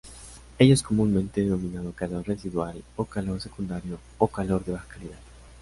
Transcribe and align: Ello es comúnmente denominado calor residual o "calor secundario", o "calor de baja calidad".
Ello 0.57 0.73
es 0.73 0.81
comúnmente 0.81 1.41
denominado 1.41 1.91
calor 1.91 2.25
residual 2.27 2.83
o 2.95 3.05
"calor 3.05 3.39
secundario", 3.39 3.99
o 4.17 4.27
"calor 4.27 4.65
de 4.65 4.71
baja 4.71 4.87
calidad". 4.87 5.19